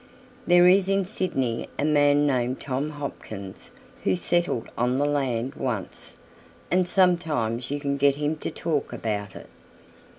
There 0.47 0.65
is 0.65 0.89
in 0.89 1.05
Sydney 1.05 1.69
a 1.77 1.85
man 1.85 2.25
named 2.25 2.59
Tom 2.59 2.89
Hopkins 2.89 3.69
who 4.03 4.15
settled 4.15 4.67
on 4.75 4.97
the 4.97 5.05
land 5.05 5.53
once, 5.53 6.15
and 6.71 6.87
sometimes 6.87 7.69
you 7.69 7.79
can 7.79 7.97
get 7.97 8.15
him 8.15 8.35
to 8.37 8.49
talk 8.49 8.93
about 8.93 9.35
it. 9.35 9.47